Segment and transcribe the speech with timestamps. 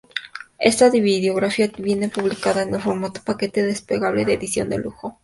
[0.57, 5.19] Esta videografía viene publicada en formato paquete desplegable en edición de lujo.